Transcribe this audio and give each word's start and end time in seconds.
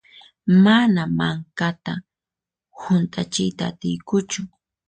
Mana 0.63 1.03
mankata 1.19 1.93
hunt'achiyta 2.85 3.63
atiykuchu. 3.75 4.41